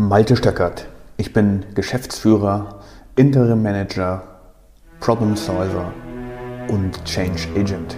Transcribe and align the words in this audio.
Malte 0.00 0.36
Stöckert. 0.36 0.86
Ich 1.16 1.32
bin 1.32 1.64
Geschäftsführer, 1.74 2.84
Interim 3.16 3.64
Manager, 3.64 4.22
Problem 5.00 5.34
Solver 5.34 5.92
und 6.68 7.04
Change 7.04 7.48
Agent. 7.56 7.96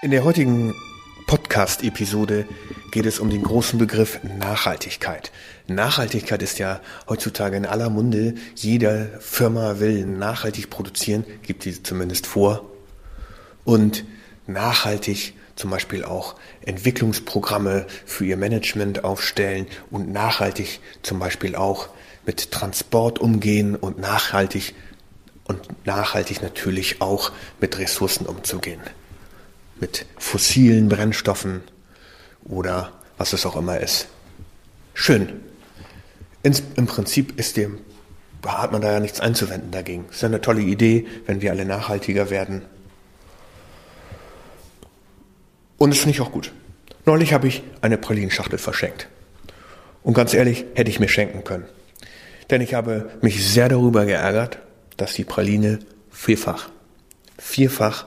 In 0.00 0.10
der 0.10 0.24
heutigen 0.24 0.72
Podcast-Episode 1.50 2.46
geht 2.92 3.06
es 3.06 3.18
um 3.18 3.28
den 3.28 3.42
großen 3.42 3.76
Begriff 3.76 4.20
Nachhaltigkeit. 4.22 5.32
Nachhaltigkeit 5.66 6.42
ist 6.42 6.60
ja 6.60 6.80
heutzutage 7.08 7.56
in 7.56 7.66
aller 7.66 7.90
Munde. 7.90 8.36
Jede 8.54 9.18
Firma 9.18 9.80
will 9.80 10.06
nachhaltig 10.06 10.70
produzieren, 10.70 11.24
gibt 11.42 11.64
sie 11.64 11.82
zumindest 11.82 12.28
vor. 12.28 12.70
Und 13.64 14.04
nachhaltig 14.46 15.34
zum 15.56 15.70
Beispiel 15.70 16.04
auch 16.04 16.36
Entwicklungsprogramme 16.64 17.84
für 18.06 18.26
ihr 18.26 18.36
Management 18.36 19.02
aufstellen 19.02 19.66
und 19.90 20.12
nachhaltig 20.12 20.78
zum 21.02 21.18
Beispiel 21.18 21.56
auch 21.56 21.88
mit 22.26 22.52
Transport 22.52 23.18
umgehen 23.18 23.74
und 23.74 23.98
nachhaltig 23.98 24.72
und 25.48 25.84
nachhaltig 25.84 26.42
natürlich 26.42 27.02
auch 27.02 27.32
mit 27.60 27.76
Ressourcen 27.76 28.26
umzugehen 28.26 28.80
mit 29.80 30.06
fossilen 30.18 30.88
Brennstoffen 30.88 31.62
oder 32.44 32.92
was 33.18 33.32
es 33.32 33.46
auch 33.46 33.56
immer 33.56 33.80
ist. 33.80 34.08
Schön. 34.94 35.40
Ins, 36.42 36.62
Im 36.76 36.86
Prinzip 36.86 37.38
ist 37.38 37.56
dem, 37.56 37.78
hat 38.46 38.72
man 38.72 38.80
da 38.80 38.92
ja 38.92 39.00
nichts 39.00 39.20
einzuwenden 39.20 39.70
dagegen. 39.70 40.06
Ist 40.10 40.22
ja 40.22 40.28
eine 40.28 40.40
tolle 40.40 40.62
Idee, 40.62 41.06
wenn 41.26 41.42
wir 41.42 41.50
alle 41.50 41.64
nachhaltiger 41.64 42.30
werden. 42.30 42.62
Und 45.76 45.90
das 45.90 45.98
finde 45.98 46.12
ich 46.12 46.20
auch 46.20 46.32
gut. 46.32 46.52
Neulich 47.06 47.32
habe 47.32 47.48
ich 47.48 47.62
eine 47.80 47.98
Pralinschachtel 47.98 48.58
verschenkt. 48.58 49.08
Und 50.02 50.14
ganz 50.14 50.34
ehrlich, 50.34 50.64
hätte 50.74 50.90
ich 50.90 51.00
mir 51.00 51.08
schenken 51.08 51.44
können. 51.44 51.64
Denn 52.50 52.60
ich 52.60 52.74
habe 52.74 53.10
mich 53.22 53.46
sehr 53.46 53.68
darüber 53.68 54.04
geärgert, 54.06 54.58
dass 54.96 55.14
die 55.14 55.24
Praline 55.24 55.78
vierfach, 56.10 56.70
vierfach 57.38 58.06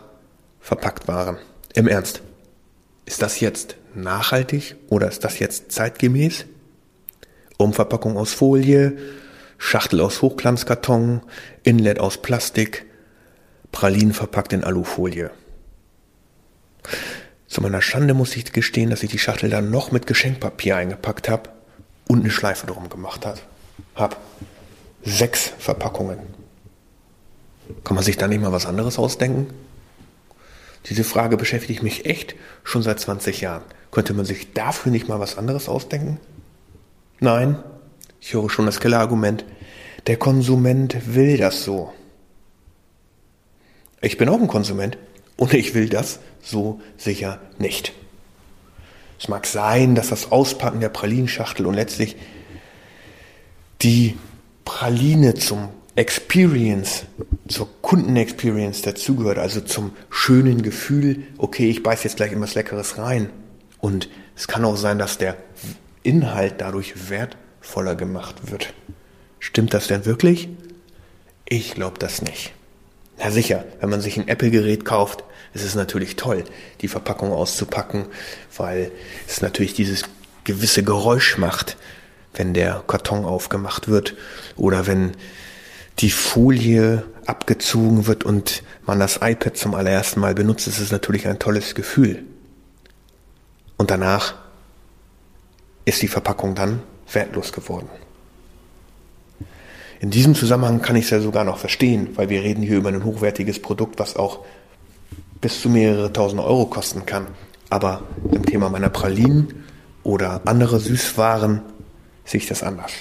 verpackt 0.59 1.07
waren. 1.07 1.37
Im 1.73 1.87
Ernst. 1.87 2.21
Ist 3.05 3.21
das 3.21 3.39
jetzt 3.39 3.75
nachhaltig 3.95 4.75
oder 4.89 5.07
ist 5.07 5.23
das 5.23 5.39
jetzt 5.39 5.71
zeitgemäß? 5.71 6.45
Umverpackung 7.57 8.15
aus 8.15 8.33
Folie, 8.33 8.97
Schachtel 9.57 9.99
aus 9.99 10.21
Hochglanzkarton, 10.21 11.21
Inlet 11.63 11.99
aus 11.99 12.17
Plastik, 12.17 12.85
Pralinen 13.71 14.13
verpackt 14.13 14.53
in 14.53 14.63
Alufolie. 14.63 15.31
Zu 17.47 17.61
meiner 17.61 17.81
Schande 17.81 18.13
muss 18.13 18.35
ich 18.35 18.51
gestehen, 18.51 18.89
dass 18.91 19.03
ich 19.03 19.11
die 19.11 19.19
Schachtel 19.19 19.49
dann 19.49 19.71
noch 19.71 19.91
mit 19.91 20.05
Geschenkpapier 20.05 20.75
eingepackt 20.75 21.27
habe 21.27 21.49
und 22.07 22.21
eine 22.21 22.29
Schleife 22.29 22.67
drum 22.67 22.89
gemacht 22.89 23.25
hat. 23.25 23.41
Hab 23.95 24.17
sechs 25.03 25.51
Verpackungen. 25.57 26.19
Kann 27.83 27.95
man 27.95 28.03
sich 28.03 28.17
da 28.17 28.27
nicht 28.27 28.41
mal 28.41 28.51
was 28.51 28.65
anderes 28.65 28.99
ausdenken? 28.99 29.47
Diese 30.89 31.03
Frage 31.03 31.37
beschäftigt 31.37 31.83
mich 31.83 32.05
echt 32.05 32.35
schon 32.63 32.83
seit 32.83 32.99
20 32.99 33.41
Jahren. 33.41 33.63
Könnte 33.91 34.13
man 34.13 34.25
sich 34.25 34.53
dafür 34.53 34.91
nicht 34.91 35.07
mal 35.07 35.19
was 35.19 35.37
anderes 35.37 35.69
ausdenken? 35.69 36.19
Nein, 37.19 37.57
ich 38.19 38.33
höre 38.33 38.49
schon 38.49 38.65
das 38.65 38.79
Killerargument. 38.79 39.45
Der 40.07 40.17
Konsument 40.17 41.15
will 41.15 41.37
das 41.37 41.63
so. 41.63 41.93
Ich 44.01 44.17
bin 44.17 44.27
auch 44.27 44.41
ein 44.41 44.47
Konsument 44.47 44.97
und 45.37 45.53
ich 45.53 45.73
will 45.73 45.87
das 45.87 46.19
so 46.41 46.81
sicher 46.97 47.39
nicht. 47.57 47.93
Es 49.19 49.29
mag 49.29 49.45
sein, 49.45 49.95
dass 49.95 50.09
das 50.09 50.33
Auspacken 50.33 50.81
der 50.81 50.89
Pralinschachtel 50.89 51.65
und 51.65 51.75
letztlich 51.75 52.17
die 53.81 54.17
Praline 54.65 55.35
zum 55.35 55.69
Experience, 55.95 57.05
zur 57.47 57.69
Kundenexperience 57.81 58.81
dazugehört, 58.81 59.37
also 59.37 59.61
zum 59.61 59.91
schönen 60.09 60.63
Gefühl, 60.63 61.23
okay, 61.37 61.69
ich 61.69 61.83
beiß 61.83 62.03
jetzt 62.03 62.17
gleich 62.17 62.31
immer 62.31 62.47
Leckeres 62.47 62.97
rein. 62.97 63.29
Und 63.79 64.09
es 64.35 64.47
kann 64.47 64.65
auch 64.65 64.77
sein, 64.77 64.97
dass 64.97 65.17
der 65.19 65.37
Inhalt 66.01 66.55
dadurch 66.57 67.09
wertvoller 67.09 67.95
gemacht 67.95 68.51
wird. 68.51 68.73
Stimmt 69.39 69.73
das 69.73 69.87
denn 69.87 70.05
wirklich? 70.05 70.49
Ich 71.47 71.75
glaube 71.75 71.99
das 71.99 72.21
nicht. 72.21 72.53
Na 73.19 73.29
sicher, 73.29 73.65
wenn 73.79 73.89
man 73.89 74.01
sich 74.01 74.17
ein 74.17 74.27
Apple-Gerät 74.27 74.85
kauft, 74.85 75.23
ist 75.53 75.63
es 75.63 75.75
natürlich 75.75 76.15
toll, 76.15 76.43
die 76.81 76.87
Verpackung 76.87 77.31
auszupacken, 77.31 78.07
weil 78.57 78.91
es 79.27 79.41
natürlich 79.41 79.73
dieses 79.75 80.03
gewisse 80.43 80.83
Geräusch 80.83 81.37
macht, 81.37 81.77
wenn 82.33 82.55
der 82.55 82.83
Karton 82.87 83.25
aufgemacht 83.25 83.87
wird 83.87 84.15
oder 84.55 84.87
wenn 84.87 85.11
die 85.99 86.09
Folie 86.09 87.03
abgezogen 87.25 88.07
wird 88.07 88.23
und 88.23 88.63
man 88.85 88.99
das 88.99 89.19
iPad 89.21 89.55
zum 89.55 89.75
allerersten 89.75 90.19
Mal 90.19 90.33
benutzt, 90.33 90.67
ist 90.67 90.79
es 90.79 90.91
natürlich 90.91 91.27
ein 91.27 91.39
tolles 91.39 91.75
Gefühl. 91.75 92.23
Und 93.77 93.91
danach 93.91 94.35
ist 95.85 96.01
die 96.01 96.07
Verpackung 96.07 96.55
dann 96.55 96.81
wertlos 97.11 97.51
geworden. 97.53 97.89
In 99.99 100.09
diesem 100.09 100.35
Zusammenhang 100.35 100.81
kann 100.81 100.95
ich 100.95 101.05
es 101.05 101.11
ja 101.11 101.21
sogar 101.21 101.45
noch 101.45 101.57
verstehen, 101.57 102.09
weil 102.15 102.29
wir 102.29 102.43
reden 102.43 102.61
hier 102.61 102.77
über 102.77 102.89
ein 102.89 103.03
hochwertiges 103.03 103.61
Produkt, 103.61 103.99
was 103.99 104.15
auch 104.17 104.39
bis 105.39 105.61
zu 105.61 105.69
mehrere 105.69 106.11
tausend 106.11 106.41
Euro 106.41 106.65
kosten 106.65 107.05
kann. 107.05 107.27
Aber 107.69 108.03
im 108.31 108.45
Thema 108.45 108.69
meiner 108.69 108.89
Pralinen 108.89 109.63
oder 110.03 110.41
andere 110.45 110.79
Süßwaren 110.79 111.61
sehe 112.25 112.39
ich 112.39 112.47
das 112.47 112.63
anders. 112.63 112.91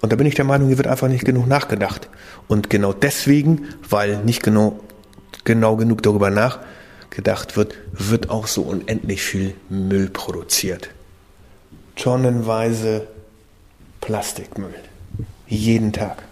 Und 0.00 0.12
da 0.12 0.16
bin 0.16 0.26
ich 0.26 0.34
der 0.34 0.44
Meinung, 0.44 0.68
hier 0.68 0.78
wird 0.78 0.86
einfach 0.86 1.08
nicht 1.08 1.24
genug 1.24 1.46
nachgedacht. 1.46 2.08
Und 2.48 2.70
genau 2.70 2.92
deswegen, 2.92 3.68
weil 3.88 4.18
nicht 4.24 4.42
genau, 4.42 4.80
genau 5.44 5.76
genug 5.76 6.02
darüber 6.02 6.30
nachgedacht 6.30 7.56
wird, 7.56 7.74
wird 7.92 8.30
auch 8.30 8.46
so 8.46 8.62
unendlich 8.62 9.22
viel 9.22 9.54
Müll 9.68 10.08
produziert. 10.08 10.90
Tonnenweise 11.96 13.08
Plastikmüll. 14.00 14.74
Jeden 15.46 15.92
Tag. 15.92 16.22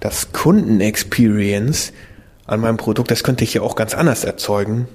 Das 0.00 0.32
Kundenexperience 0.32 1.92
an 2.46 2.60
meinem 2.60 2.76
Produkt, 2.76 3.10
das 3.10 3.22
könnte 3.22 3.44
ich 3.44 3.54
ja 3.54 3.62
auch 3.62 3.74
ganz 3.74 3.94
anders 3.94 4.24
erzeugen. 4.24 4.86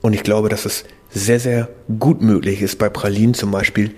Und 0.00 0.14
ich 0.14 0.24
glaube, 0.24 0.48
dass 0.48 0.64
es 0.64 0.84
sehr, 1.10 1.38
sehr 1.38 1.68
gut 2.00 2.20
möglich 2.20 2.62
ist, 2.62 2.78
bei 2.78 2.88
Pralinen 2.88 3.34
zum 3.34 3.52
Beispiel 3.52 3.94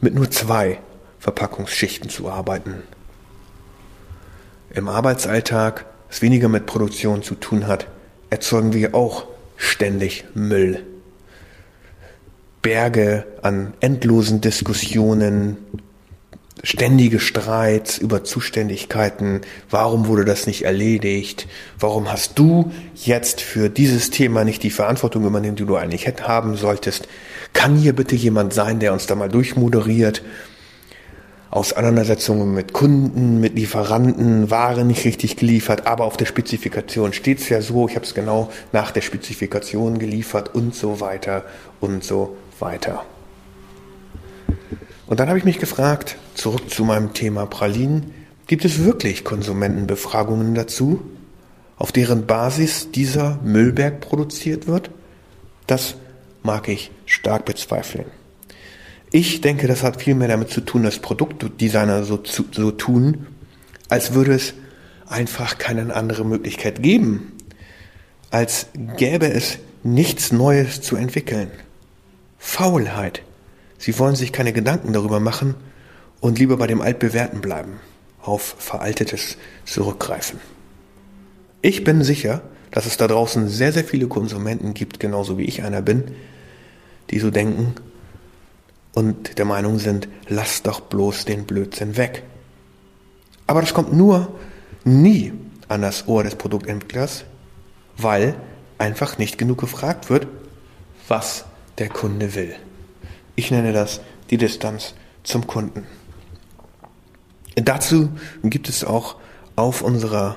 mit 0.00 0.14
nur 0.14 0.30
zwei 0.30 0.78
Verpackungsschichten 1.22 2.10
zu 2.10 2.28
arbeiten. 2.28 2.82
Im 4.74 4.88
Arbeitsalltag, 4.88 5.86
was 6.08 6.20
weniger 6.20 6.48
mit 6.48 6.66
Produktion 6.66 7.22
zu 7.22 7.36
tun 7.36 7.68
hat, 7.68 7.86
erzeugen 8.28 8.72
wir 8.72 8.96
auch 8.96 9.26
ständig 9.56 10.24
Müll. 10.34 10.84
Berge 12.60 13.24
an 13.40 13.72
endlosen 13.78 14.40
Diskussionen, 14.40 15.58
ständige 16.64 17.20
Streits 17.20 17.98
über 17.98 18.24
Zuständigkeiten. 18.24 19.42
Warum 19.70 20.08
wurde 20.08 20.24
das 20.24 20.48
nicht 20.48 20.62
erledigt? 20.64 21.46
Warum 21.78 22.10
hast 22.10 22.36
du 22.36 22.72
jetzt 22.96 23.40
für 23.40 23.70
dieses 23.70 24.10
Thema 24.10 24.42
nicht 24.42 24.64
die 24.64 24.70
Verantwortung 24.70 25.24
übernommen, 25.24 25.54
die 25.54 25.66
du 25.66 25.76
eigentlich 25.76 26.04
hätten 26.04 26.26
haben 26.26 26.56
solltest? 26.56 27.06
Kann 27.52 27.76
hier 27.76 27.94
bitte 27.94 28.16
jemand 28.16 28.52
sein, 28.54 28.80
der 28.80 28.92
uns 28.92 29.06
da 29.06 29.14
mal 29.14 29.28
durchmoderiert? 29.28 30.22
Auseinandersetzungen 31.52 32.54
mit 32.54 32.72
Kunden, 32.72 33.38
mit 33.38 33.56
Lieferanten, 33.56 34.50
Ware 34.50 34.86
nicht 34.86 35.04
richtig 35.04 35.36
geliefert, 35.36 35.86
aber 35.86 36.06
auf 36.06 36.16
der 36.16 36.24
Spezifikation 36.24 37.12
steht 37.12 37.40
es 37.40 37.50
ja 37.50 37.60
so, 37.60 37.86
ich 37.86 37.94
habe 37.94 38.06
es 38.06 38.14
genau 38.14 38.50
nach 38.72 38.90
der 38.90 39.02
Spezifikation 39.02 39.98
geliefert 39.98 40.54
und 40.54 40.74
so 40.74 41.00
weiter 41.00 41.44
und 41.78 42.04
so 42.04 42.38
weiter. 42.58 43.04
Und 45.06 45.20
dann 45.20 45.28
habe 45.28 45.38
ich 45.38 45.44
mich 45.44 45.58
gefragt, 45.58 46.16
zurück 46.34 46.70
zu 46.70 46.84
meinem 46.84 47.12
Thema 47.12 47.44
Pralinen, 47.44 48.14
gibt 48.46 48.64
es 48.64 48.82
wirklich 48.82 49.22
Konsumentenbefragungen 49.22 50.54
dazu, 50.54 51.02
auf 51.76 51.92
deren 51.92 52.24
Basis 52.24 52.92
dieser 52.92 53.38
Müllberg 53.44 54.00
produziert 54.00 54.66
wird? 54.66 54.90
Das 55.66 55.96
mag 56.42 56.68
ich 56.68 56.90
stark 57.04 57.44
bezweifeln. 57.44 58.21
Ich 59.12 59.40
denke, 59.40 59.66
das 59.68 59.82
hat 59.82 60.02
viel 60.02 60.14
mehr 60.14 60.28
damit 60.28 60.50
zu 60.50 60.62
tun, 60.62 60.82
dass 60.82 60.98
Produktdesigner 60.98 62.04
so, 62.04 62.20
so 62.24 62.70
tun, 62.70 63.26
als 63.88 64.14
würde 64.14 64.32
es 64.32 64.54
einfach 65.06 65.58
keine 65.58 65.94
andere 65.94 66.24
Möglichkeit 66.24 66.82
geben, 66.82 67.32
als 68.30 68.68
gäbe 68.96 69.30
es 69.30 69.58
nichts 69.82 70.32
Neues 70.32 70.80
zu 70.80 70.96
entwickeln. 70.96 71.50
Faulheit. 72.38 73.22
Sie 73.78 73.98
wollen 73.98 74.16
sich 74.16 74.32
keine 74.32 74.52
Gedanken 74.52 74.92
darüber 74.92 75.20
machen, 75.20 75.54
und 76.22 76.38
lieber 76.38 76.56
bei 76.56 76.68
dem 76.68 76.80
altbewährten 76.80 77.42
bleiben, 77.42 77.80
auf 78.22 78.54
veraltetes 78.58 79.36
zurückgreifen. 79.66 80.38
Ich 81.60 81.84
bin 81.84 82.02
sicher, 82.02 82.42
dass 82.70 82.86
es 82.86 82.96
da 82.96 83.08
draußen 83.08 83.48
sehr, 83.48 83.72
sehr 83.72 83.84
viele 83.84 84.06
Konsumenten 84.06 84.72
gibt, 84.72 85.00
genauso 85.00 85.36
wie 85.36 85.44
ich 85.44 85.64
einer 85.64 85.82
bin, 85.82 86.04
die 87.10 87.18
so 87.18 87.30
denken 87.30 87.74
und 88.92 89.38
der 89.38 89.44
Meinung 89.44 89.78
sind, 89.78 90.08
lass 90.28 90.62
doch 90.62 90.80
bloß 90.80 91.24
den 91.24 91.44
Blödsinn 91.44 91.96
weg. 91.96 92.24
Aber 93.46 93.60
das 93.60 93.74
kommt 93.74 93.92
nur 93.92 94.34
nie 94.84 95.32
an 95.68 95.82
das 95.82 96.08
Ohr 96.08 96.24
des 96.24 96.36
Produktentwicklers, 96.36 97.24
weil 97.96 98.34
einfach 98.78 99.18
nicht 99.18 99.38
genug 99.38 99.58
gefragt 99.58 100.10
wird, 100.10 100.26
was 101.08 101.44
der 101.78 101.88
Kunde 101.88 102.34
will. 102.34 102.54
Ich 103.36 103.50
nenne 103.50 103.72
das 103.72 104.02
die 104.30 104.36
Distanz 104.36 104.94
zum 105.22 105.46
Kunden. 105.46 105.86
Dazu 107.54 108.10
gibt 108.42 108.68
es 108.68 108.84
auch 108.84 109.16
auf 109.56 109.80
unserer 109.82 110.36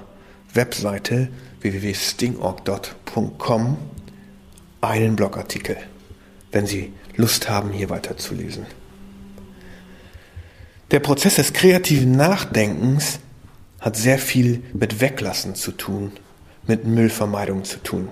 Webseite 0.54 1.30
www.stingorg.com 1.62 3.78
einen 4.81 5.16
Blogartikel, 5.16 5.78
wenn 6.52 6.68
Sie 6.68 6.92
Lust 7.18 7.50
haben, 7.50 7.72
hier 7.72 7.90
weiterzulesen. 7.90 8.66
Der 10.92 11.00
Prozess 11.00 11.36
des 11.36 11.54
kreativen 11.54 12.12
Nachdenkens 12.12 13.20
hat 13.80 13.96
sehr 13.96 14.20
viel 14.20 14.64
mit 14.74 15.02
Weglassen 15.02 15.56
zu 15.56 15.72
tun, 15.72 16.12
mit 16.68 16.86
Müllvermeidung 16.86 17.64
zu 17.64 17.82
tun. 17.82 18.10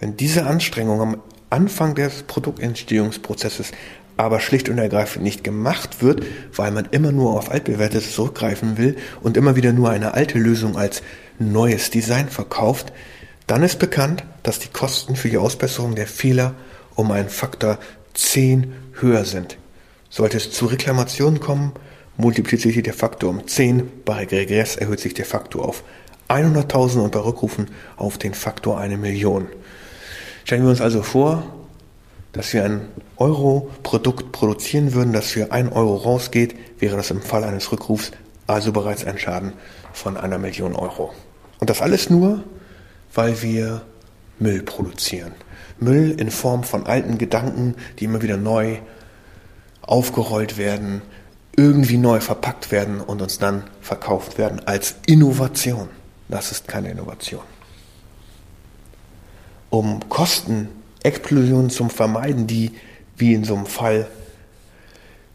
Wenn 0.00 0.16
diese 0.16 0.46
Anstrengung 0.46 1.00
am 1.00 1.22
Anfang 1.50 1.94
des 1.94 2.24
Produktentstehungsprozesses 2.24 3.72
aber 4.16 4.40
schlicht 4.40 4.68
und 4.68 4.78
ergreifend 4.78 5.24
nicht 5.24 5.42
gemacht 5.42 6.02
wird, 6.02 6.24
weil 6.54 6.70
man 6.70 6.86
immer 6.90 7.12
nur 7.12 7.34
auf 7.34 7.50
altbewährtes 7.50 8.14
zurückgreifen 8.14 8.78
will 8.78 8.96
und 9.22 9.36
immer 9.36 9.56
wieder 9.56 9.72
nur 9.72 9.90
eine 9.90 10.14
alte 10.14 10.38
Lösung 10.38 10.76
als 10.76 11.02
neues 11.38 11.90
Design 11.90 12.28
verkauft, 12.28 12.92
dann 13.46 13.62
ist 13.62 13.78
bekannt, 13.78 14.24
dass 14.42 14.58
die 14.58 14.68
Kosten 14.68 15.16
für 15.16 15.28
die 15.28 15.38
Ausbesserung 15.38 15.94
der 15.94 16.06
Fehler 16.06 16.54
um 16.94 17.10
einen 17.10 17.28
Faktor 17.28 17.78
10 18.14 18.72
höher 18.94 19.24
sind. 19.24 19.58
Sollte 20.08 20.36
es 20.36 20.50
zu 20.52 20.66
Reklamationen 20.66 21.40
kommen, 21.40 21.72
multipliziert 22.16 22.74
sich 22.74 22.82
der 22.82 22.94
Faktor 22.94 23.30
um 23.30 23.46
10, 23.46 24.04
bei 24.04 24.24
Regress 24.24 24.76
erhöht 24.76 25.00
sich 25.00 25.14
der 25.14 25.26
Faktor 25.26 25.64
auf 25.68 25.82
100.000 26.28 27.00
und 27.00 27.12
bei 27.12 27.20
Rückrufen 27.20 27.68
auf 27.96 28.18
den 28.18 28.34
Faktor 28.34 28.78
eine 28.78 28.96
Million. 28.96 29.46
Stellen 30.44 30.62
wir 30.62 30.70
uns 30.70 30.80
also 30.80 31.02
vor, 31.02 31.42
dass 32.32 32.52
wir 32.52 32.64
ein 32.64 32.88
Euro-Produkt 33.16 34.32
produzieren 34.32 34.94
würden, 34.94 35.12
das 35.12 35.26
für 35.26 35.52
1 35.52 35.72
Euro 35.72 35.96
rausgeht, 35.96 36.56
wäre 36.78 36.96
das 36.96 37.10
im 37.10 37.22
Fall 37.22 37.44
eines 37.44 37.70
Rückrufs 37.70 38.12
also 38.46 38.72
bereits 38.72 39.04
ein 39.04 39.18
Schaden 39.18 39.52
von 39.92 40.16
einer 40.16 40.38
Million 40.38 40.74
Euro. 40.74 41.14
Und 41.60 41.70
das 41.70 41.80
alles 41.80 42.10
nur, 42.10 42.44
weil 43.14 43.40
wir 43.42 43.82
Müll 44.38 44.62
produzieren. 44.62 45.32
Müll 45.78 46.14
in 46.18 46.30
Form 46.30 46.64
von 46.64 46.86
alten 46.86 47.18
Gedanken, 47.18 47.74
die 47.98 48.04
immer 48.04 48.22
wieder 48.22 48.36
neu 48.36 48.78
aufgerollt 49.82 50.56
werden, 50.56 51.02
irgendwie 51.56 51.98
neu 51.98 52.20
verpackt 52.20 52.70
werden 52.72 53.00
und 53.00 53.22
uns 53.22 53.38
dann 53.38 53.64
verkauft 53.80 54.38
werden 54.38 54.60
als 54.66 54.96
Innovation. 55.06 55.88
Das 56.28 56.50
ist 56.50 56.68
keine 56.68 56.90
Innovation. 56.90 57.42
Um 59.70 60.08
Kostenexplosionen 60.08 61.70
zu 61.70 61.88
vermeiden, 61.88 62.46
die 62.46 62.72
wie 63.16 63.34
in 63.34 63.44
so 63.44 63.54
einem 63.54 63.66
Fall, 63.66 64.08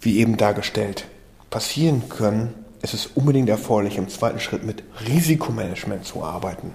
wie 0.01 0.19
eben 0.19 0.37
dargestellt, 0.37 1.05
passieren 1.49 2.09
können, 2.09 2.53
ist 2.81 2.93
es 2.93 3.07
unbedingt 3.07 3.49
erforderlich, 3.49 3.97
im 3.97 4.09
zweiten 4.09 4.39
Schritt 4.39 4.63
mit 4.63 4.83
Risikomanagement 5.05 6.05
zu 6.05 6.23
arbeiten 6.23 6.73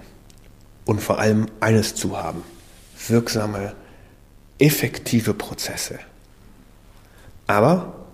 und 0.85 1.01
vor 1.01 1.19
allem 1.19 1.47
eines 1.59 1.95
zu 1.95 2.17
haben, 2.17 2.43
wirksame, 3.07 3.75
effektive 4.59 5.33
Prozesse. 5.33 5.99
Aber 7.47 8.05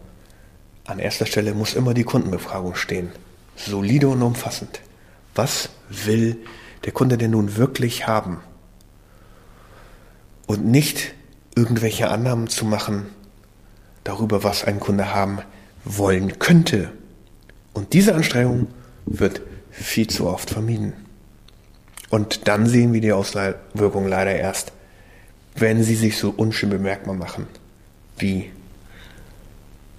an 0.86 1.00
erster 1.00 1.26
Stelle 1.26 1.54
muss 1.54 1.74
immer 1.74 1.94
die 1.94 2.04
Kundenbefragung 2.04 2.76
stehen, 2.76 3.12
solide 3.56 4.10
und 4.10 4.22
umfassend. 4.22 4.82
Was 5.36 5.70
will 5.90 6.38
der 6.84 6.92
Kunde 6.92 7.18
denn 7.18 7.32
nun 7.32 7.56
wirklich 7.56 8.08
haben? 8.08 8.42
Und 10.48 10.66
nicht 10.66 11.14
irgendwelche 11.56 12.10
Annahmen 12.10 12.48
zu 12.48 12.66
machen 12.66 13.06
darüber, 14.04 14.44
was 14.44 14.64
ein 14.64 14.80
Kunde 14.80 15.14
haben 15.14 15.40
wollen 15.86 16.40
könnte. 16.40 16.92
Und 17.74 17.94
diese 17.94 18.16
Anstrengung 18.16 18.68
wird 19.06 19.42
viel 19.70 20.08
zu 20.08 20.28
oft 20.28 20.50
vermieden. 20.50 20.94
Und 22.12 22.50
dann 22.50 22.68
sehen 22.68 22.92
wir 22.94 23.00
die 23.00 23.14
Auswirkungen 23.14 24.10
leider 24.10 24.36
erst, 24.36 24.74
wenn 25.56 25.82
sie 25.82 25.96
sich 25.96 26.18
so 26.18 26.30
unschön 26.30 26.70
bemerkbar 26.70 27.16
machen, 27.16 27.48
wie 28.18 28.52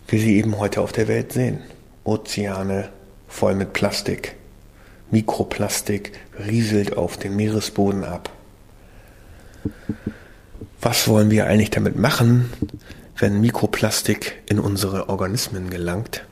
wir 0.09 0.21
sie 0.21 0.37
eben 0.37 0.59
heute 0.59 0.83
auf 0.83 0.93
der 0.93 1.09
Welt 1.09 1.33
sehen. 1.33 1.61
Ozeane 2.05 2.91
voll 3.29 3.55
mit 3.55 3.73
Plastik, 3.73 4.37
Mikroplastik 5.11 6.13
rieselt 6.47 6.99
auf 6.99 7.17
den 7.17 7.35
Meeresboden 7.35 8.05
ab. 8.05 8.31
Was 10.83 11.09
wollen 11.09 11.31
wir 11.31 11.47
eigentlich 11.47 11.71
damit 11.71 11.97
machen, 11.97 12.53
wenn 13.17 13.41
Mikroplastik 13.41 14.43
in 14.47 14.59
unsere 14.59 15.09
Organismen 15.09 15.71
gelangt? 15.71 16.27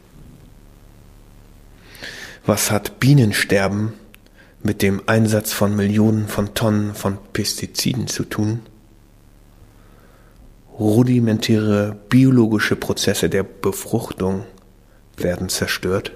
Was 2.44 2.70
hat 2.70 3.00
Bienensterben 3.00 3.94
mit 4.62 4.82
dem 4.82 5.02
Einsatz 5.06 5.52
von 5.52 5.74
Millionen 5.74 6.28
von 6.28 6.54
Tonnen 6.54 6.94
von 6.94 7.18
Pestiziden 7.32 8.06
zu 8.06 8.24
tun? 8.24 8.60
Rudimentäre 10.78 11.96
biologische 12.08 12.76
Prozesse 12.76 13.28
der 13.28 13.42
Befruchtung 13.42 14.44
werden 15.16 15.48
zerstört. 15.48 16.12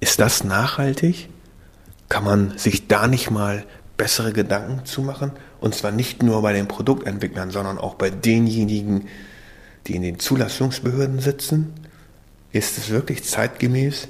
Ist 0.00 0.18
das 0.18 0.44
nachhaltig? 0.44 1.28
Kann 2.08 2.24
man 2.24 2.58
sich 2.58 2.88
da 2.88 3.06
nicht 3.06 3.30
mal 3.30 3.64
bessere 3.96 4.32
Gedanken 4.32 4.84
zu 4.84 5.02
machen? 5.02 5.32
Und 5.60 5.74
zwar 5.74 5.90
nicht 5.90 6.22
nur 6.22 6.42
bei 6.42 6.52
den 6.52 6.68
Produktentwicklern, 6.68 7.50
sondern 7.50 7.78
auch 7.78 7.94
bei 7.94 8.10
denjenigen, 8.10 9.08
die 9.86 9.96
in 9.96 10.02
den 10.02 10.18
Zulassungsbehörden 10.18 11.20
sitzen? 11.20 11.74
Ist 12.52 12.78
es 12.78 12.90
wirklich 12.90 13.24
zeitgemäß, 13.24 14.08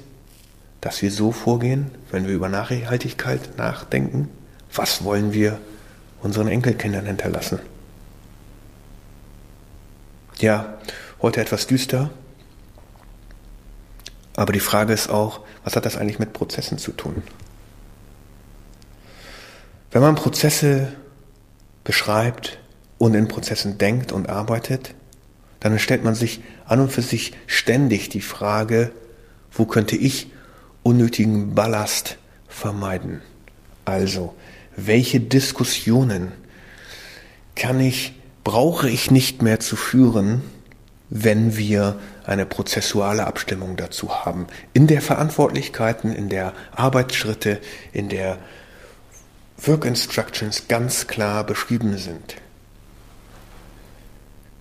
dass 0.81 1.01
wir 1.03 1.11
so 1.11 1.31
vorgehen, 1.31 1.91
wenn 2.09 2.27
wir 2.27 2.33
über 2.33 2.49
Nachhaltigkeit 2.49 3.57
nachdenken? 3.57 4.29
Was 4.73 5.03
wollen 5.03 5.31
wir 5.31 5.59
unseren 6.21 6.47
Enkelkindern 6.47 7.05
hinterlassen? 7.05 7.59
Ja, 10.39 10.77
heute 11.21 11.41
etwas 11.41 11.67
düster. 11.67 12.09
Aber 14.35 14.53
die 14.53 14.59
Frage 14.59 14.93
ist 14.93 15.09
auch, 15.09 15.41
was 15.63 15.75
hat 15.75 15.85
das 15.85 15.97
eigentlich 15.97 16.17
mit 16.17 16.33
Prozessen 16.33 16.79
zu 16.79 16.91
tun? 16.93 17.21
Wenn 19.91 20.01
man 20.01 20.15
Prozesse 20.15 20.93
beschreibt 21.83 22.57
und 22.97 23.13
in 23.13 23.27
Prozessen 23.27 23.77
denkt 23.77 24.11
und 24.11 24.29
arbeitet, 24.29 24.95
dann 25.59 25.77
stellt 25.77 26.03
man 26.03 26.15
sich 26.15 26.41
an 26.65 26.79
und 26.79 26.91
für 26.91 27.03
sich 27.03 27.33
ständig 27.45 28.09
die 28.09 28.21
Frage, 28.21 28.91
wo 29.51 29.65
könnte 29.65 29.95
ich 29.95 30.31
unnötigen 30.83 31.55
Ballast 31.55 32.17
vermeiden? 32.47 33.21
Also, 33.85 34.35
welche 34.75 35.19
Diskussionen 35.19 36.31
kann 37.55 37.79
ich, 37.79 38.13
brauche 38.43 38.89
ich 38.89 39.11
nicht 39.11 39.41
mehr 39.41 39.59
zu 39.59 39.75
führen, 39.75 40.41
wenn 41.09 41.57
wir 41.57 41.99
eine 42.25 42.45
prozessuale 42.45 43.27
Abstimmung 43.27 43.75
dazu 43.75 44.23
haben. 44.25 44.47
In 44.73 44.87
der 44.87 45.01
Verantwortlichkeiten, 45.01 46.13
in 46.13 46.29
der 46.29 46.53
Arbeitsschritte, 46.71 47.59
in 47.91 48.07
der 48.07 48.37
Work 49.57 49.85
Instructions 49.85 50.67
ganz 50.67 51.07
klar 51.07 51.43
beschrieben 51.43 51.97
sind. 51.97 52.37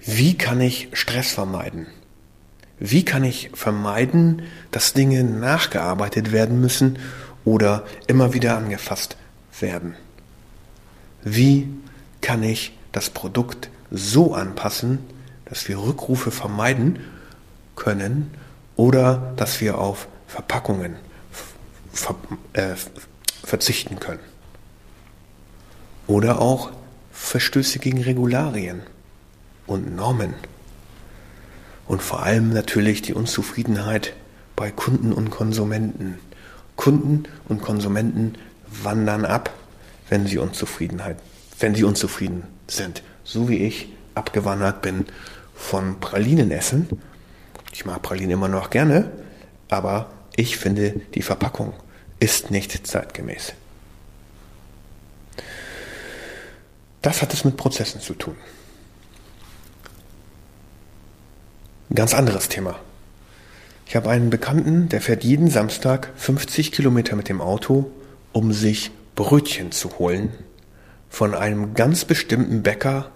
Wie 0.01 0.37
kann 0.37 0.61
ich 0.61 0.89
Stress 0.93 1.33
vermeiden? 1.33 1.87
Wie 2.81 3.05
kann 3.05 3.25
ich 3.25 3.51
vermeiden, 3.53 4.43
dass 4.71 4.95
Dinge 4.95 5.23
nachgearbeitet 5.23 6.33
werden 6.33 6.63
müssen 6.63 6.99
oder 7.45 7.85
immer 8.07 8.33
wieder 8.33 8.57
angefasst 8.57 9.17
werden? 9.61 9.95
Wie 11.23 11.69
kann 12.23 12.43
ich 12.43 12.73
das 12.93 13.11
Produkt 13.11 13.69
so 13.91 14.35
anpassen, 14.35 14.99
dass 15.45 15.69
wir 15.69 15.79
Rückrufe 15.79 16.31
vermeiden 16.31 17.01
können 17.77 18.31
oder 18.77 19.35
dass 19.37 19.61
wir 19.61 19.77
auf 19.79 20.09
Verpackungen 20.27 20.97
ver 21.93 22.15
äh, 22.55 22.77
verzichten 23.45 24.01
können? 24.01 24.21
Oder 26.07 26.41
auch 26.41 26.71
Verstöße 27.13 27.79
gegen 27.79 28.03
Regularien 28.03 28.81
und 29.67 29.95
Normen. 29.95 30.35
Und 31.91 32.03
vor 32.03 32.23
allem 32.23 32.51
natürlich 32.51 33.03
die 33.03 33.15
Unzufriedenheit 33.15 34.15
bei 34.55 34.71
Kunden 34.71 35.13
und 35.13 35.31
Konsumenten. 35.31 36.21
Kunden 36.77 37.25
und 37.49 37.63
Konsumenten 37.63 38.37
wandern 38.85 39.25
ab, 39.25 39.53
wenn 40.09 40.25
sie 40.25 40.39
Unzufriedenheit, 40.39 41.17
wenn 41.59 41.75
sie 41.75 41.83
unzufrieden 41.83 42.45
sind. 42.69 43.03
So 43.25 43.49
wie 43.49 43.57
ich 43.57 43.89
abgewandert 44.15 44.83
bin 44.83 45.07
von 45.57 45.99
Pralinenessen. 45.99 46.87
Ich 47.73 47.85
mag 47.85 48.03
Pralinen 48.03 48.31
immer 48.31 48.47
noch 48.47 48.71
gerne, 48.71 49.11
aber 49.69 50.13
ich 50.37 50.59
finde, 50.59 51.01
die 51.17 51.23
Verpackung 51.23 51.73
ist 52.21 52.53
nicht 52.53 52.87
zeitgemäß. 52.87 53.53
Das 57.03 57.21
hat 57.21 57.35
es 57.35 57.45
mit 57.45 57.57
Prozessen 57.57 58.01
zu 58.01 58.15
tun. 58.15 58.37
Ein 61.91 61.97
ganz 61.97 62.15
anderes 62.15 62.49
Thema. 62.49 62.79
Ich 63.85 63.97
habe 63.97 64.11
einen 64.11 64.31
Bekannten, 64.31 64.89
der 64.89 65.01
fährt 65.01 65.25
jeden 65.25 65.51
Samstag 65.51 66.13
50 66.15 66.71
Kilometer 66.71 67.17
mit 67.17 67.29
dem 67.29 67.41
Auto, 67.41 67.91
um 68.31 68.53
sich 68.53 68.93
Brötchen 69.17 69.73
zu 69.73 69.99
holen 69.99 70.31
von 71.09 71.35
einem 71.35 71.75
ganz 71.75 72.05
bestimmten 72.05 72.63
Bäcker 72.63 73.11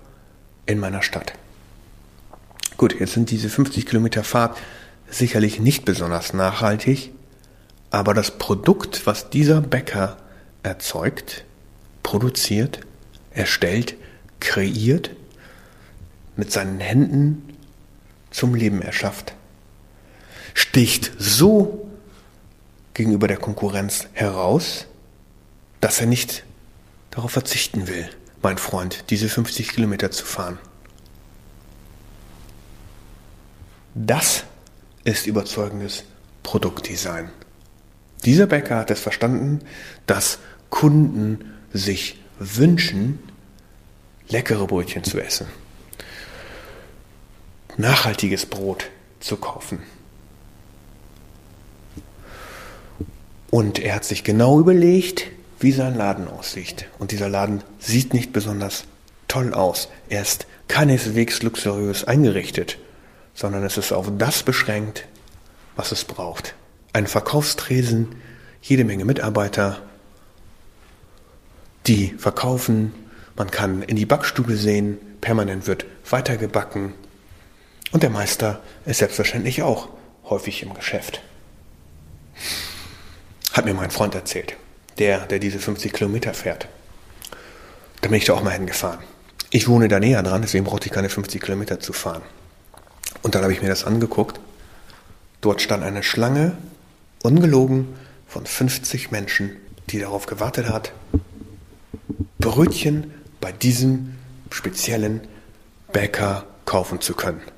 in 0.66 0.80
meiner 0.80 1.02
Stadt. 1.02 1.34
Gut, 2.76 2.98
jetzt 2.98 3.12
sind 3.12 3.30
diese 3.30 3.48
50 3.48 3.86
Kilometer 3.86 4.24
Fahrt 4.24 4.58
sicherlich 5.08 5.60
nicht 5.60 5.84
besonders 5.84 6.32
nachhaltig, 6.32 7.12
aber 7.90 8.12
das 8.12 8.32
Produkt, 8.32 9.06
was 9.06 9.30
dieser 9.30 9.60
Bäcker 9.60 10.16
erzeugt, 10.64 11.44
produziert, 12.02 12.80
erstellt, 13.30 13.94
kreiert, 14.40 15.10
mit 16.34 16.50
seinen 16.50 16.80
Händen 16.80 17.53
zum 18.34 18.54
Leben 18.54 18.82
erschafft, 18.82 19.32
sticht 20.54 21.12
so 21.18 21.88
gegenüber 22.92 23.28
der 23.28 23.36
Konkurrenz 23.36 24.08
heraus, 24.12 24.86
dass 25.80 26.00
er 26.00 26.06
nicht 26.06 26.44
darauf 27.12 27.30
verzichten 27.30 27.86
will, 27.86 28.10
mein 28.42 28.58
Freund, 28.58 29.04
diese 29.10 29.28
50 29.28 29.68
Kilometer 29.68 30.10
zu 30.10 30.24
fahren. 30.24 30.58
Das 33.94 34.42
ist 35.04 35.26
überzeugendes 35.26 36.02
Produktdesign. 36.42 37.30
Dieser 38.24 38.46
Bäcker 38.46 38.78
hat 38.78 38.90
es 38.90 38.98
verstanden, 38.98 39.60
dass 40.06 40.40
Kunden 40.70 41.54
sich 41.72 42.18
wünschen, 42.40 43.20
leckere 44.28 44.66
Brötchen 44.66 45.04
zu 45.04 45.20
essen, 45.20 45.46
nachhaltiges 47.76 48.46
Brot 48.46 48.90
zu 49.20 49.36
kaufen. 49.36 49.82
Und 53.50 53.78
er 53.78 53.94
hat 53.94 54.04
sich 54.04 54.24
genau 54.24 54.58
überlegt, 54.58 55.26
wie 55.60 55.72
sein 55.72 55.94
Laden 55.94 56.28
aussieht. 56.28 56.86
Und 56.98 57.12
dieser 57.12 57.28
Laden 57.28 57.62
sieht 57.78 58.12
nicht 58.12 58.32
besonders 58.32 58.84
toll 59.28 59.54
aus. 59.54 59.88
Er 60.08 60.22
ist 60.22 60.46
keineswegs 60.68 61.42
luxuriös 61.42 62.04
eingerichtet, 62.04 62.78
sondern 63.34 63.64
es 63.64 63.76
ist 63.76 63.92
auf 63.92 64.10
das 64.18 64.42
beschränkt, 64.42 65.06
was 65.76 65.92
es 65.92 66.04
braucht. 66.04 66.54
Ein 66.92 67.06
Verkaufstresen, 67.06 68.16
jede 68.60 68.84
Menge 68.84 69.04
Mitarbeiter, 69.04 69.82
die 71.86 72.14
verkaufen. 72.18 72.94
Man 73.36 73.50
kann 73.50 73.82
in 73.82 73.96
die 73.96 74.06
Backstube 74.06 74.56
sehen, 74.56 74.98
permanent 75.20 75.66
wird 75.66 75.86
weitergebacken. 76.08 76.94
Und 77.94 78.02
der 78.02 78.10
Meister 78.10 78.60
ist 78.86 78.98
selbstverständlich 78.98 79.62
auch 79.62 79.88
häufig 80.24 80.64
im 80.64 80.74
Geschäft. 80.74 81.22
Hat 83.52 83.66
mir 83.66 83.74
mein 83.74 83.92
Freund 83.92 84.16
erzählt, 84.16 84.56
der, 84.98 85.20
der 85.26 85.38
diese 85.38 85.60
50 85.60 85.92
Kilometer 85.92 86.34
fährt. 86.34 86.66
Da 88.00 88.08
bin 88.08 88.18
ich 88.18 88.24
da 88.24 88.32
auch 88.32 88.42
mal 88.42 88.50
hingefahren. 88.50 88.98
Ich 89.50 89.68
wohne 89.68 89.86
da 89.86 90.00
näher 90.00 90.24
dran, 90.24 90.42
deswegen 90.42 90.64
brauchte 90.64 90.86
ich 90.86 90.92
keine 90.92 91.08
50 91.08 91.40
Kilometer 91.40 91.78
zu 91.78 91.92
fahren. 91.92 92.22
Und 93.22 93.36
dann 93.36 93.42
habe 93.42 93.52
ich 93.52 93.62
mir 93.62 93.68
das 93.68 93.84
angeguckt. 93.84 94.40
Dort 95.40 95.62
stand 95.62 95.84
eine 95.84 96.02
Schlange, 96.02 96.56
ungelogen, 97.22 97.94
von 98.26 98.44
50 98.44 99.12
Menschen, 99.12 99.54
die 99.90 100.00
darauf 100.00 100.26
gewartet 100.26 100.68
hat, 100.68 100.90
Brötchen 102.40 103.14
bei 103.40 103.52
diesem 103.52 104.16
speziellen 104.50 105.20
Bäcker 105.92 106.44
kaufen 106.64 107.00
zu 107.00 107.14
können. 107.14 107.53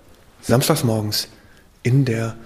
Samstags 0.46 0.84
morgens 0.84 1.26
in 1.82 2.04
der 2.04 2.36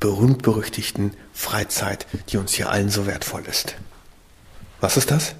berühmt-berüchtigten 0.00 1.16
Freizeit, 1.32 2.06
die 2.28 2.36
uns 2.36 2.52
hier 2.52 2.68
allen 2.68 2.90
so 2.90 3.06
wertvoll 3.06 3.46
ist. 3.46 3.74
Was 4.82 4.98
ist 4.98 5.10
das? 5.10 5.34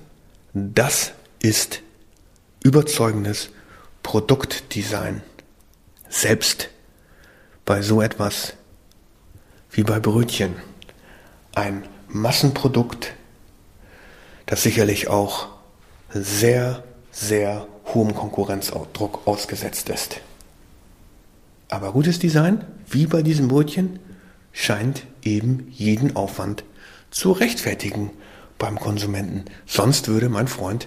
Das 0.55 1.13
ist 1.41 1.83
überzeugendes 2.65 3.51
Produktdesign. 4.03 5.21
Selbst 6.09 6.71
bei 7.67 7.83
so 7.83 8.01
etwas 8.01 8.55
wie 9.71 9.83
bei 9.83 10.01
Brötchen. 10.01 10.55
Ein 11.55 11.87
Massenprodukt, 12.09 13.13
das 14.47 14.63
sicherlich 14.63 15.09
auch 15.09 15.49
sehr, 16.09 16.85
sehr 17.11 17.67
hohem 17.93 18.15
Konkurrenzdruck 18.15 19.27
ausgesetzt 19.27 19.91
ist. 19.91 20.23
Aber 21.73 21.93
gutes 21.93 22.19
Design, 22.19 22.67
wie 22.87 23.07
bei 23.07 23.23
diesem 23.23 23.49
Brötchen, 23.49 23.99
scheint 24.53 25.07
eben 25.23 25.69
jeden 25.71 26.17
Aufwand 26.17 26.65
zu 27.11 27.33
rechtfertigen 27.33 28.11
beim 28.59 28.79
Konsumenten. 28.79 29.47
Sonst 29.65 30.09
würde 30.09 30.29
mein 30.29 30.49
Freund 30.49 30.87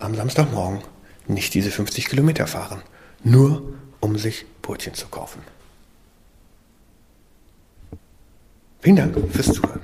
am 0.00 0.16
Samstagmorgen 0.16 0.80
nicht 1.28 1.54
diese 1.54 1.70
50 1.70 2.06
Kilometer 2.06 2.48
fahren, 2.48 2.82
nur 3.22 3.72
um 4.00 4.18
sich 4.18 4.46
Brötchen 4.62 4.94
zu 4.94 5.06
kaufen. 5.06 5.42
Vielen 8.80 8.96
Dank 8.96 9.16
fürs 9.30 9.52
Zuhören. 9.52 9.80